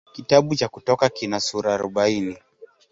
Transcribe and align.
Kitabu 0.13 0.55
cha 0.55 0.67
Kutoka 0.67 1.09
kina 1.09 1.39
sura 1.39 1.73
arobaini. 1.73 2.37